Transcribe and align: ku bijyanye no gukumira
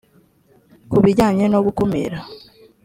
ku 0.91 0.97
bijyanye 1.03 1.45
no 1.53 1.59
gukumira 1.65 2.17